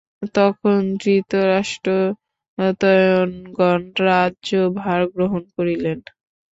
তখন 0.35 0.79
ধৃতরাষ্ট্রতনয়গণ 1.01 1.91
রাজ্যভার 4.05 5.01
গ্রহণ 5.13 5.43
করিলেন। 5.55 5.97